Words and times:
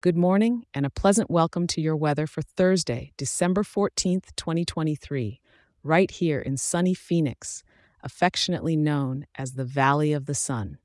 Good 0.00 0.16
morning 0.16 0.64
and 0.72 0.86
a 0.86 0.90
pleasant 0.90 1.28
welcome 1.28 1.66
to 1.66 1.80
your 1.80 1.96
weather 1.96 2.28
for 2.28 2.40
Thursday, 2.40 3.10
December 3.16 3.64
14th, 3.64 4.26
2023, 4.36 5.40
right 5.82 6.08
here 6.08 6.38
in 6.38 6.56
sunny 6.56 6.94
Phoenix, 6.94 7.64
affectionately 8.04 8.76
known 8.76 9.26
as 9.34 9.54
the 9.54 9.64
Valley 9.64 10.12
of 10.12 10.26
the 10.26 10.36
Sun. 10.36 10.78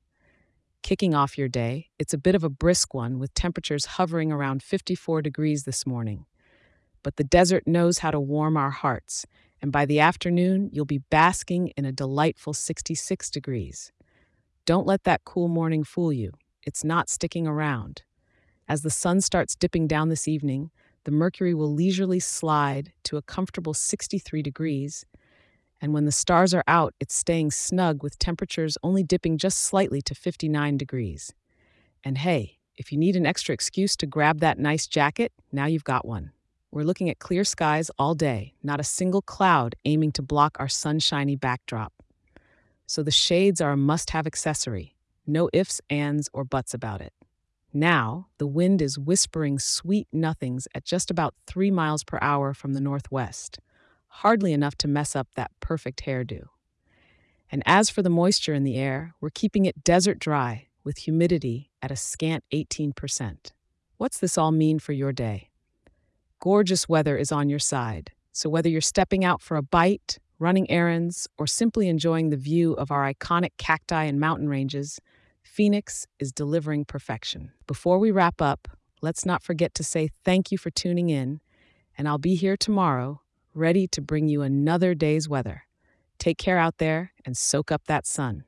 Kicking 0.82 1.14
off 1.14 1.38
your 1.38 1.46
day, 1.46 1.90
it's 1.96 2.12
a 2.12 2.18
bit 2.18 2.34
of 2.34 2.42
a 2.42 2.50
brisk 2.50 2.92
one 2.92 3.20
with 3.20 3.32
temperatures 3.34 3.84
hovering 3.84 4.32
around 4.32 4.64
54 4.64 5.22
degrees 5.22 5.62
this 5.62 5.86
morning. 5.86 6.26
But 7.04 7.14
the 7.14 7.22
desert 7.22 7.68
knows 7.68 7.98
how 7.98 8.10
to 8.10 8.18
warm 8.18 8.56
our 8.56 8.70
hearts, 8.70 9.26
and 9.62 9.70
by 9.70 9.86
the 9.86 10.00
afternoon, 10.00 10.70
you'll 10.72 10.86
be 10.86 11.04
basking 11.10 11.68
in 11.76 11.84
a 11.84 11.92
delightful 11.92 12.52
66 12.52 13.30
degrees. 13.30 13.92
Don't 14.66 14.88
let 14.88 15.04
that 15.04 15.22
cool 15.22 15.46
morning 15.46 15.84
fool 15.84 16.12
you, 16.12 16.32
it's 16.64 16.82
not 16.82 17.08
sticking 17.08 17.46
around. 17.46 18.02
As 18.68 18.82
the 18.82 18.90
sun 18.90 19.20
starts 19.20 19.54
dipping 19.54 19.86
down 19.86 20.08
this 20.08 20.26
evening, 20.26 20.70
the 21.04 21.10
mercury 21.10 21.52
will 21.52 21.72
leisurely 21.72 22.20
slide 22.20 22.92
to 23.04 23.18
a 23.18 23.22
comfortable 23.22 23.74
63 23.74 24.42
degrees, 24.42 25.04
and 25.80 25.92
when 25.92 26.06
the 26.06 26.12
stars 26.12 26.54
are 26.54 26.64
out, 26.66 26.94
it's 26.98 27.14
staying 27.14 27.50
snug 27.50 28.02
with 28.02 28.18
temperatures 28.18 28.78
only 28.82 29.02
dipping 29.02 29.36
just 29.36 29.58
slightly 29.60 30.00
to 30.00 30.14
59 30.14 30.78
degrees. 30.78 31.34
And 32.02 32.16
hey, 32.16 32.58
if 32.76 32.90
you 32.90 32.96
need 32.96 33.16
an 33.16 33.26
extra 33.26 33.52
excuse 33.52 33.96
to 33.96 34.06
grab 34.06 34.40
that 34.40 34.58
nice 34.58 34.86
jacket, 34.86 35.32
now 35.52 35.66
you've 35.66 35.84
got 35.84 36.06
one. 36.06 36.32
We're 36.70 36.84
looking 36.84 37.10
at 37.10 37.18
clear 37.18 37.44
skies 37.44 37.90
all 37.98 38.14
day, 38.14 38.54
not 38.62 38.80
a 38.80 38.84
single 38.84 39.22
cloud 39.22 39.74
aiming 39.84 40.12
to 40.12 40.22
block 40.22 40.56
our 40.58 40.68
sunshiny 40.68 41.36
backdrop. 41.36 41.92
So 42.86 43.02
the 43.02 43.10
shades 43.10 43.60
are 43.60 43.72
a 43.72 43.76
must 43.76 44.10
have 44.10 44.26
accessory. 44.26 44.96
No 45.26 45.48
ifs, 45.52 45.80
ands, 45.88 46.28
or 46.32 46.44
buts 46.44 46.74
about 46.74 47.00
it. 47.00 47.12
Now, 47.74 48.28
the 48.38 48.46
wind 48.46 48.80
is 48.80 48.98
whispering 48.98 49.58
sweet 49.58 50.06
nothings 50.12 50.68
at 50.74 50.84
just 50.84 51.10
about 51.10 51.34
three 51.46 51.70
miles 51.70 52.04
per 52.04 52.18
hour 52.22 52.54
from 52.54 52.72
the 52.72 52.80
northwest 52.80 53.58
hardly 54.18 54.52
enough 54.52 54.76
to 54.76 54.86
mess 54.86 55.16
up 55.16 55.26
that 55.34 55.50
perfect 55.58 56.04
hairdo. 56.04 56.46
And 57.50 57.62
as 57.66 57.90
for 57.90 58.00
the 58.00 58.10
moisture 58.10 58.54
in 58.54 58.62
the 58.62 58.76
air, 58.76 59.14
we're 59.20 59.30
keeping 59.30 59.66
it 59.66 59.82
desert 59.82 60.20
dry 60.20 60.68
with 60.84 60.98
humidity 60.98 61.72
at 61.82 61.90
a 61.90 61.96
scant 61.96 62.44
18%. 62.52 63.50
What's 63.96 64.18
this 64.18 64.38
all 64.38 64.52
mean 64.52 64.78
for 64.78 64.92
your 64.92 65.12
day? 65.12 65.50
Gorgeous 66.40 66.88
weather 66.88 67.16
is 67.16 67.32
on 67.32 67.48
your 67.48 67.58
side, 67.58 68.12
so 68.32 68.48
whether 68.48 68.68
you're 68.68 68.80
stepping 68.80 69.24
out 69.24 69.42
for 69.42 69.56
a 69.56 69.62
bite, 69.62 70.18
running 70.38 70.70
errands, 70.70 71.26
or 71.36 71.46
simply 71.46 71.88
enjoying 71.88 72.30
the 72.30 72.36
view 72.36 72.74
of 72.74 72.92
our 72.92 73.12
iconic 73.12 73.50
cacti 73.58 74.04
and 74.04 74.20
mountain 74.20 74.48
ranges, 74.48 75.00
Phoenix 75.44 76.06
is 76.18 76.32
delivering 76.32 76.84
perfection. 76.84 77.52
Before 77.66 77.98
we 77.98 78.10
wrap 78.10 78.42
up, 78.42 78.66
let's 79.02 79.24
not 79.24 79.42
forget 79.42 79.74
to 79.74 79.84
say 79.84 80.10
thank 80.24 80.50
you 80.50 80.58
for 80.58 80.70
tuning 80.70 81.10
in, 81.10 81.40
and 81.96 82.08
I'll 82.08 82.18
be 82.18 82.34
here 82.34 82.56
tomorrow 82.56 83.20
ready 83.54 83.86
to 83.86 84.00
bring 84.00 84.26
you 84.26 84.42
another 84.42 84.94
day's 84.94 85.28
weather. 85.28 85.64
Take 86.18 86.38
care 86.38 86.58
out 86.58 86.78
there 86.78 87.12
and 87.24 87.36
soak 87.36 87.70
up 87.70 87.84
that 87.86 88.06
sun. 88.06 88.44